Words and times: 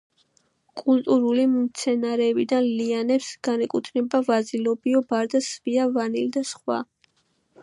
კულტურული 0.79 1.43
მცენარეებიდან 1.51 2.65
ლიანებს 2.79 3.29
განეკუთვნება 3.49 4.23
ვაზი, 4.31 4.65
ლობიო, 4.65 5.05
ბარდა, 5.13 5.45
სვია, 5.53 5.89
ვანილი 5.99 6.37
და 6.39 6.49
სხვა. 6.55 6.85